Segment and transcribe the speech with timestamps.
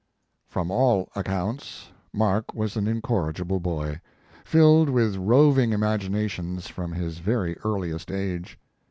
[0.49, 4.01] 23 From all accounts Mark was an incor rigible boy,
[4.43, 8.57] filled with roving imaginations from his very earliest age.